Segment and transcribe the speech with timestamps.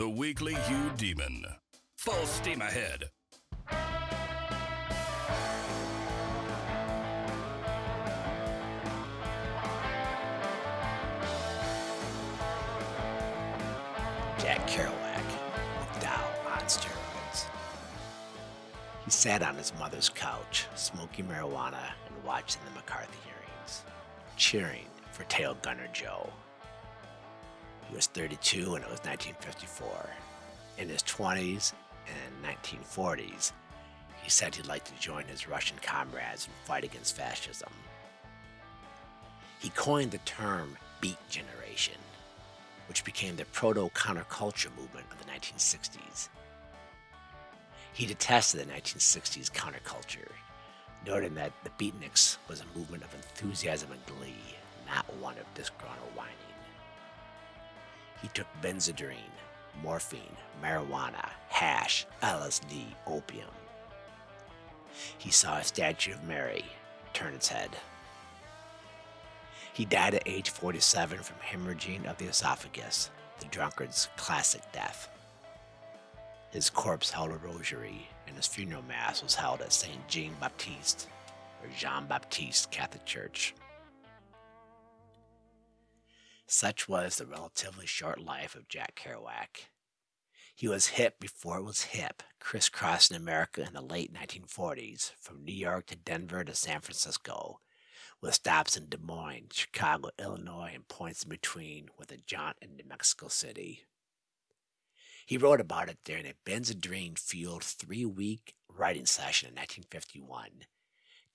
[0.00, 1.44] The Weekly Eudemon.
[1.98, 3.10] Full steam ahead.
[14.38, 14.90] Jack Kerouac
[15.78, 17.44] with Tao on steroids.
[19.04, 23.84] He sat on his mother's couch, smoking marijuana and watching the McCarthy hearings,
[24.38, 26.32] cheering for Tail Gunner Joe.
[27.90, 30.10] He was 32 and it was 1954.
[30.78, 31.72] In his 20s
[32.06, 33.52] and 1940s,
[34.22, 37.72] he said he'd like to join his Russian comrades and fight against fascism.
[39.58, 41.96] He coined the term beat generation
[42.90, 46.28] which became the proto counterculture movement of the 1960s.
[47.92, 50.28] He detested the 1960s counterculture,
[51.06, 54.56] noting that the beatniks was a movement of enthusiasm and glee,
[54.88, 56.49] not one of disgruntled whining.
[58.22, 59.16] He took Benzedrine,
[59.82, 63.48] morphine, marijuana, hash, LSD, opium.
[65.18, 66.64] He saw a statue of Mary
[67.12, 67.70] turn its head.
[69.72, 75.08] He died at age 47 from hemorrhaging of the esophagus, the drunkard's classic death.
[76.50, 80.06] His corpse held a rosary, and his funeral mass was held at St.
[80.08, 81.08] Jean Baptiste,
[81.62, 83.54] or Jean Baptiste Catholic Church.
[86.52, 89.68] Such was the relatively short life of Jack Kerouac.
[90.52, 95.54] He was hip before it was hip, crisscrossing America in the late 1940s, from New
[95.54, 97.60] York to Denver to San Francisco,
[98.20, 102.74] with stops in Des Moines, Chicago, Illinois, and points in between with a jaunt in
[102.74, 103.84] New Mexico City.
[105.26, 110.66] He wrote about it during a Benzedrine fueled three week writing session in 1951,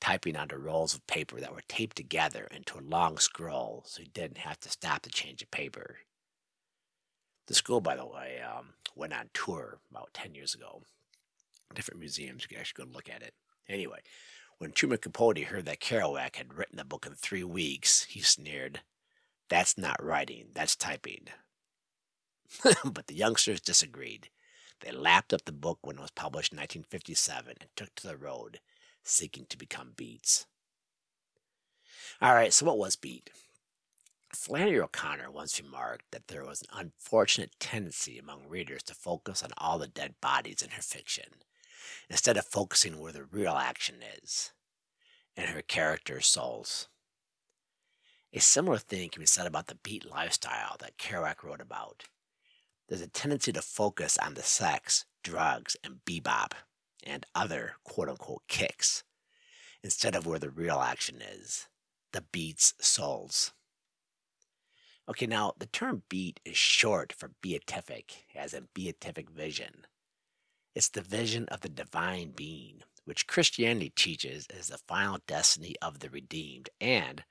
[0.05, 4.07] typing onto rolls of paper that were taped together into a long scroll so he
[4.09, 5.97] didn't have to stop to change the paper.
[7.47, 10.83] The school, by the way, um, went on tour about 10 years ago.
[11.73, 13.33] Different museums, you can actually go look at it.
[13.67, 13.97] Anyway,
[14.59, 18.81] when Truman Capote heard that Kerouac had written the book in three weeks, he sneered,
[19.49, 21.29] That's not writing, that's typing.
[22.85, 24.29] but the youngsters disagreed.
[24.81, 28.17] They lapped up the book when it was published in 1957 and took to the
[28.17, 28.59] road,
[29.05, 30.47] seeking to become Beats.
[32.21, 33.29] All right, so what was Beat?
[34.33, 39.51] Flannery O'Connor once remarked that there was an unfortunate tendency among readers to focus on
[39.57, 41.25] all the dead bodies in her fiction
[42.09, 44.51] instead of focusing where the real action is
[45.35, 46.87] in her character's souls.
[48.33, 52.03] A similar thing can be said about the beat lifestyle that Kerouac wrote about.
[52.87, 56.51] There's a tendency to focus on the sex, drugs, and bebop
[57.03, 59.03] and other quote unquote kicks
[59.83, 61.67] instead of where the real action is
[62.11, 63.51] the beat's souls.
[65.07, 69.85] Okay, now the term beat is short for beatific, as in beatific vision.
[70.73, 75.99] It's the vision of the divine being, which Christianity teaches is the final destiny of
[75.99, 77.23] the redeemed, and,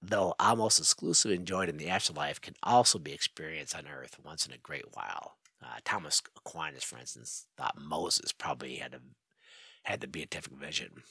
[0.00, 4.52] though almost exclusively enjoyed in the afterlife, can also be experienced on earth once in
[4.52, 5.36] a great while.
[5.62, 9.00] Uh, Thomas Aquinas, for instance, thought Moses probably had a,
[9.84, 11.02] had the beatific vision.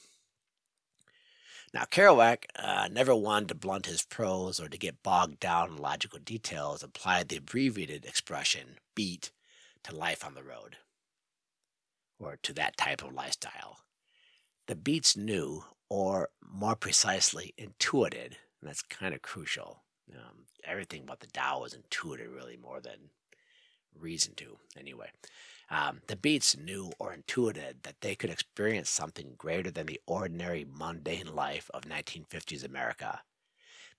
[1.74, 5.76] Now, Kerouac uh, never wanted to blunt his prose or to get bogged down in
[5.76, 9.32] logical details, applied the abbreviated expression beat
[9.82, 10.76] to life on the road
[12.18, 13.78] or to that type of lifestyle.
[14.68, 19.84] The beats knew, or more precisely, intuited, and that's kind of crucial.
[20.14, 23.10] Um, everything about the Tao was intuited really more than
[24.00, 25.10] reason to, anyway.
[25.68, 30.64] Um, the beats knew or intuited that they could experience something greater than the ordinary
[30.64, 33.20] mundane life of 1950s America.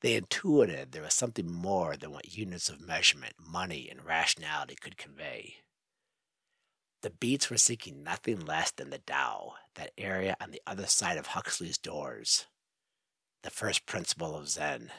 [0.02, 4.98] They intuited there was something more than what units of measurement, money, and rationality could
[4.98, 5.56] convey.
[7.02, 11.18] The Beats were seeking nothing less than the Tao, that area on the other side
[11.18, 12.48] of Huxley's doors,
[13.44, 14.92] the first principle of Zen.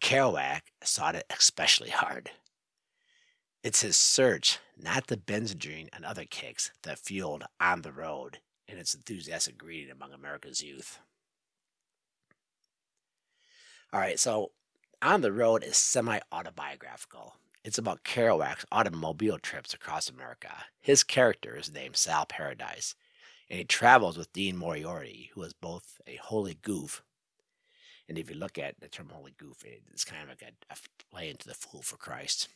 [0.00, 2.30] Kerouac sought it especially hard.
[3.64, 8.38] It's his search, not the Benzedrine and other kicks, that fueled On the Road
[8.68, 11.00] and its enthusiastic greeting among America's youth.
[13.92, 14.52] All right, so
[15.02, 17.34] On the Road is semi autobiographical.
[17.64, 20.52] It's about Kerouac's automobile trips across America.
[20.80, 22.94] His character is named Sal Paradise,
[23.50, 27.02] and he travels with Dean Moriarty, who is both a holy goof.
[28.08, 30.76] And if you look at the term holy goof, it's kind of like a, a
[31.10, 32.48] play into the fool for Christ.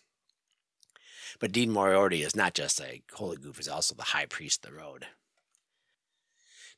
[1.38, 4.72] But Dean Moriarty is not just a holy goof, he's also the high priest of
[4.72, 5.06] the road.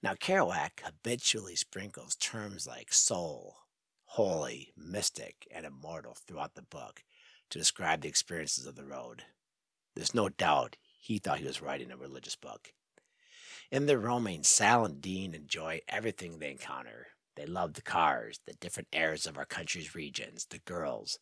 [0.02, 3.56] Now, Kerouac habitually sprinkles terms like soul,
[4.04, 7.02] holy, mystic, and immortal throughout the book
[7.50, 9.22] to describe the experiences of the road.
[9.94, 12.72] There's no doubt he thought he was writing a religious book.
[13.70, 17.08] In their roaming, Sal and Dean enjoy everything they encounter.
[17.36, 21.18] They love the cars, the different airs of our country's regions, the girls.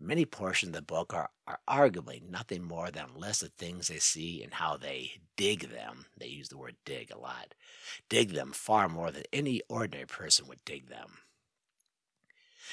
[0.00, 3.98] Many portions of the book are, are arguably nothing more than a of things they
[3.98, 6.06] see and how they dig them.
[6.16, 7.54] They use the word dig a lot.
[8.08, 11.18] Dig them far more than any ordinary person would dig them.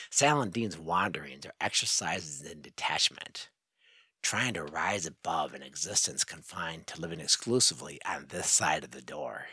[0.10, 3.50] Sal and Dean's wanderings are exercises in detachment,
[4.22, 9.02] trying to rise above an existence confined to living exclusively on this side of the
[9.02, 9.46] door.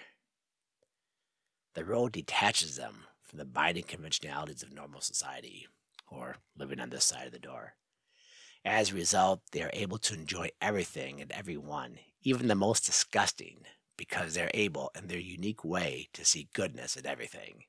[1.74, 5.68] The road detaches them from the binding conventionalities of normal society,
[6.10, 7.74] or living on this side of the door.
[8.64, 13.62] As a result, they are able to enjoy everything and everyone, even the most disgusting,
[13.96, 17.64] because they're able, in their unique way, to see goodness in everything.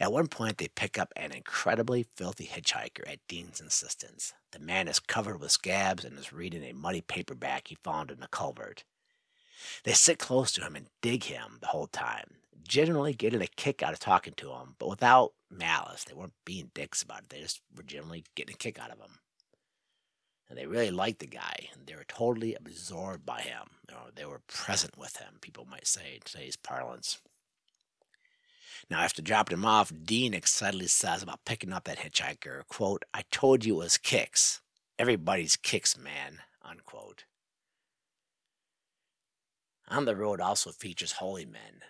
[0.00, 4.32] At one point, they pick up an incredibly filthy hitchhiker at Dean's insistence.
[4.52, 8.22] The man is covered with scabs and is reading a muddy paperback he found in
[8.22, 8.84] a culvert.
[9.82, 12.36] They sit close to him and dig him the whole time,
[12.68, 16.04] generally getting a kick out of talking to him, but without malice.
[16.04, 17.30] They weren't being dicks about it.
[17.30, 19.18] They just were generally getting a kick out of him.
[20.48, 23.68] And they really liked the guy, and they were totally absorbed by him.
[24.14, 27.18] They were present with him, people might say in today's parlance.
[28.90, 33.24] Now, after dropping him off, Dean excitedly says about picking up that hitchhiker, quote, I
[33.30, 34.60] told you it was kicks.
[34.98, 37.24] Everybody's kicks, man, unquote.
[39.88, 41.82] On the Road also features holy men,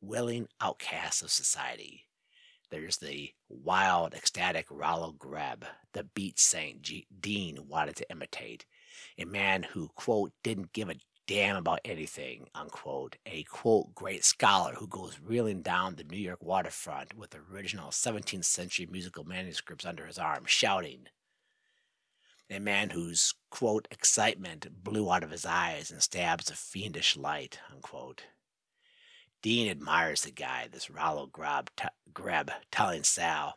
[0.00, 2.06] willing outcasts of society.
[2.70, 5.64] There's the wild, ecstatic Rollo Greb,
[5.94, 8.66] the beat saint G- Dean wanted to imitate,
[9.16, 10.96] a man who, quote, didn't give a
[11.26, 16.42] damn about anything, unquote, a quote great scholar who goes reeling down the New York
[16.42, 21.06] waterfront with original 17th century musical manuscripts under his arm, shouting.
[22.50, 27.60] A man whose quote excitement blew out of his eyes and stabs a fiendish light,
[27.70, 28.24] unquote.
[29.40, 33.56] Dean admires the guy, this Rollo Greb, t- Greb telling Sal,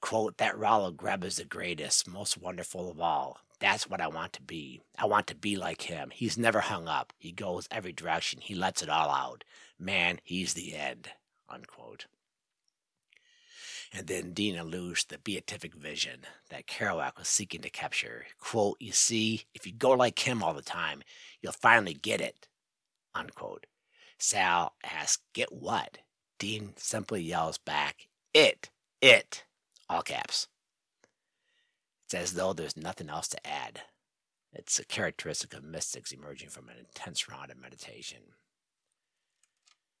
[0.00, 3.38] quote, that Rollo Greb is the greatest, most wonderful of all.
[3.58, 4.82] That's what I want to be.
[4.98, 6.10] I want to be like him.
[6.12, 7.12] He's never hung up.
[7.16, 8.40] He goes every direction.
[8.42, 9.44] He lets it all out.
[9.78, 11.08] Man, he's the end.
[11.48, 12.06] Unquote.
[13.94, 16.20] And then Dean alludes the beatific vision
[16.50, 18.26] that Kerouac was seeking to capture.
[18.40, 21.02] Quote, you see, if you go like him all the time,
[21.40, 22.48] you'll finally get it.
[23.14, 23.66] Unquote.
[24.22, 25.98] Sal asks, get what?
[26.38, 28.70] Dean simply yells back, it,
[29.00, 29.42] it,
[29.88, 30.46] all caps.
[32.04, 33.80] It's as though there's nothing else to add.
[34.52, 38.18] It's a characteristic of mystics emerging from an intense round of meditation.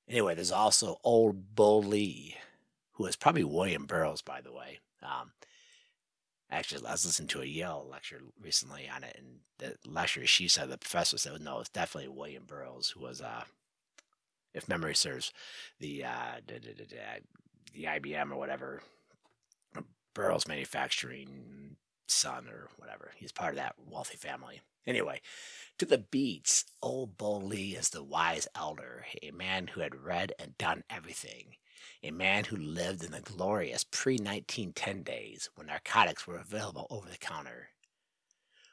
[0.08, 2.36] Anyway, there's also Old Bull Lee,
[2.92, 4.78] who is probably William Burroughs, by the way.
[5.02, 5.32] Um,
[6.48, 10.46] actually, I was listening to a Yale lecture recently on it, and the lecture she
[10.46, 13.44] said the professor said no, it's definitely William Burroughs, who was, uh,
[14.54, 15.32] if memory serves,
[15.80, 18.82] the uh, the IBM or whatever
[20.14, 21.76] Burroughs Manufacturing
[22.06, 23.12] son or whatever.
[23.16, 24.60] He's part of that wealthy family.
[24.86, 25.20] Anyway,
[25.78, 30.32] to the beats, old Bull Lee is the wise elder, a man who had read
[30.38, 31.56] and done everything,
[32.02, 37.08] a man who lived in the glorious pre 1910 days when narcotics were available over
[37.08, 37.68] the counter.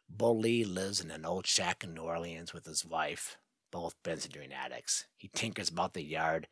[0.10, 3.38] Bull Lee lives in an old shack in New Orleans with his wife,
[3.72, 5.06] both Benzedrine addicts.
[5.18, 6.48] He tinkers about the yard,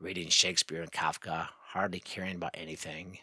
[0.00, 3.18] reading Shakespeare and Kafka, hardly caring about anything,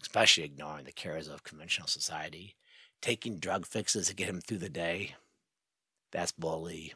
[0.00, 2.56] especially ignoring the cares of conventional society,
[3.00, 5.14] taking drug fixes to get him through the day.
[6.12, 6.94] That's Bull Lee.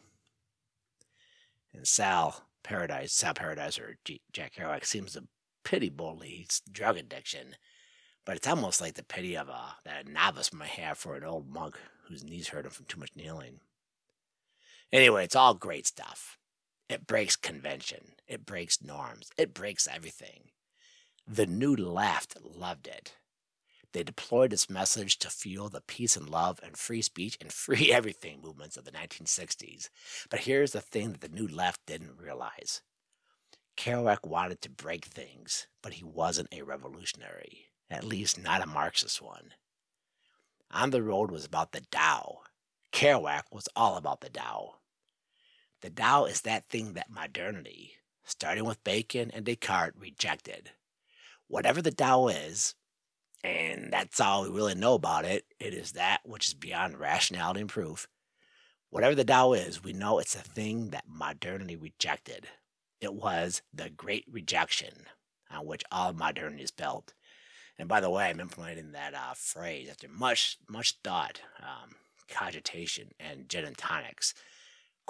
[1.72, 5.24] And Sal Paradise, Sal Paradise, or G- Jack Kerouac seems to
[5.64, 7.56] pity Bull Lee's drug addiction,
[8.24, 11.24] but it's almost like the pity of a that a novice might have for an
[11.24, 11.76] old monk
[12.08, 13.60] whose knees hurt him from too much kneeling.
[14.92, 16.36] Anyway, it's all great stuff.
[16.88, 18.14] It breaks convention.
[18.26, 19.30] It breaks norms.
[19.38, 20.50] It breaks everything.
[21.26, 23.14] The New Left loved it.
[23.92, 27.92] They deployed its message to fuel the peace and love and free speech and free
[27.92, 29.88] everything movements of the 1960s.
[30.28, 32.82] But here's the thing that the New Left didn't realize
[33.76, 39.22] Kerouac wanted to break things, but he wasn't a revolutionary, at least not a Marxist
[39.22, 39.54] one.
[40.70, 42.40] On the Road was about the Tao.
[42.92, 44.79] Kerouac was all about the Tao.
[45.82, 47.92] The Tao is that thing that modernity,
[48.24, 50.70] starting with Bacon and Descartes, rejected
[51.50, 52.74] whatever the Tao is,
[53.42, 57.60] and that's all we really know about it, it is that which is beyond rationality
[57.60, 58.06] and proof.
[58.90, 62.46] Whatever the Tao is, we know it's a thing that modernity rejected.
[63.00, 65.06] It was the great rejection
[65.50, 67.14] on which all modernity is built.
[67.78, 71.94] And by the way, I'm implementing that uh, phrase after much, much thought, um,
[72.28, 74.34] cogitation, and gin and tonics.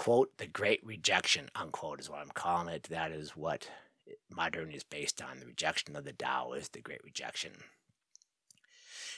[0.00, 2.84] Quote, the great rejection, unquote, is what I'm calling it.
[2.84, 3.68] That is what
[4.34, 5.38] modernity is based on.
[5.38, 7.52] The rejection of the Tao is the great rejection.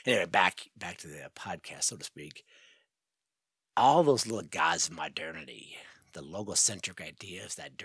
[0.05, 2.43] Anyway, back back to the podcast, so to speak.
[3.77, 5.77] All those little gods of modernity,
[6.11, 7.81] the logocentric ideas that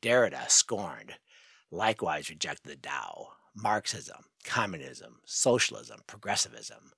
[0.00, 1.12] Derrida scorned,
[1.70, 3.28] likewise rejected the Tao.
[3.54, 6.90] Marxism, communism, socialism, progressivism,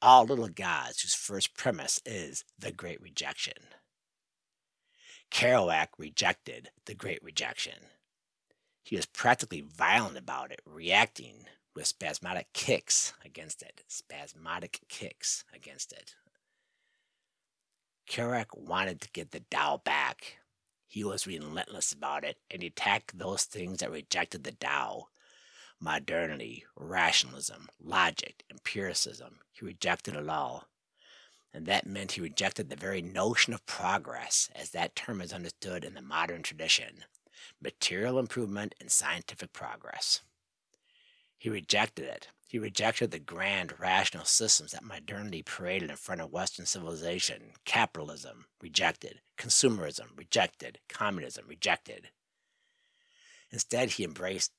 [0.00, 3.54] all little gods whose first premise is the great rejection.
[5.30, 7.74] Kerouac rejected the great rejection.
[8.82, 13.82] He was practically violent about it, reacting with spasmodic kicks against it.
[13.88, 16.14] Spasmodic kicks against it.
[18.08, 20.38] Kerouac wanted to get the Tao back.
[20.86, 25.08] He was relentless about it, and attacked those things that rejected the Tao
[25.80, 29.38] modernity, rationalism, logic, empiricism.
[29.52, 30.66] He rejected it all.
[31.54, 35.84] And that meant he rejected the very notion of progress, as that term is understood
[35.84, 37.04] in the modern tradition
[37.62, 40.20] material improvement and scientific progress.
[41.38, 42.28] He rejected it.
[42.48, 47.52] He rejected the grand rational systems that modernity paraded in front of Western civilization.
[47.64, 49.20] Capitalism, rejected.
[49.36, 50.78] Consumerism, rejected.
[50.88, 52.08] Communism, rejected.
[53.50, 54.52] Instead, he embraced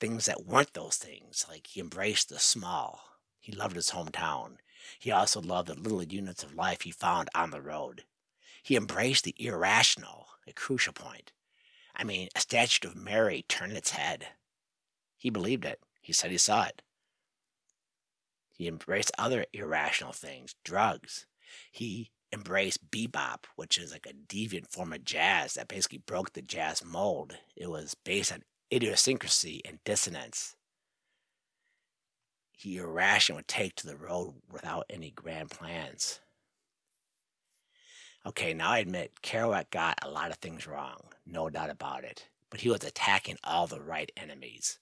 [0.00, 1.44] things that weren't those things.
[1.48, 3.00] Like he embraced the small.
[3.40, 4.56] He loved his hometown.
[4.98, 8.04] He also loved the little units of life he found on the road.
[8.62, 11.32] He embraced the irrational, a crucial point.
[11.94, 14.28] I mean, a statue of Mary turned its head.
[15.16, 15.80] He believed it.
[16.00, 16.82] He said he saw it.
[18.56, 21.26] He embraced other irrational things, drugs.
[21.70, 26.42] He embraced bebop, which is like a deviant form of jazz that basically broke the
[26.42, 27.36] jazz mold.
[27.56, 30.56] It was based on idiosyncrasy and dissonance
[32.62, 36.20] he irrational would take to the road without any grand plans.
[38.24, 42.28] Okay, now I admit Kerouac got a lot of things wrong, no doubt about it,
[42.50, 44.78] but he was attacking all the right enemies.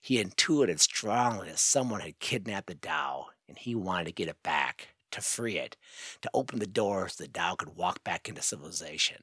[0.00, 4.42] He intuited strongly that someone had kidnapped the Tao, and he wanted to get it
[4.42, 5.76] back, to free it,
[6.22, 9.22] to open the door so the Tao could walk back into civilization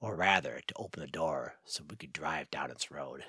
[0.00, 3.24] or rather, to open the door so we could drive down its road.